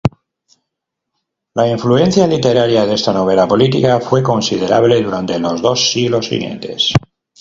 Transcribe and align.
La 1.53 1.67
influencia 1.67 2.25
literaria 2.25 2.87
de 2.87 2.95
esta 2.95 3.13
novela 3.13 3.47
política 3.47 3.99
fue 3.99 4.23
considerable 4.23 4.99
durante 5.03 5.37
los 5.37 5.61
dos 5.61 5.91
siglos 5.91 6.25
siguientes. 6.25 6.91